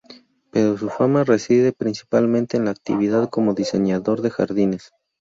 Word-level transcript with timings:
Pero 0.49 0.79
su 0.79 0.89
fama 0.89 1.23
reside 1.23 1.73
principalmente 1.73 2.57
en 2.57 2.65
la 2.65 2.71
actividad 2.71 3.29
como 3.29 3.53
diseñador 3.53 4.23
de 4.23 4.31
jardines. 4.31 4.91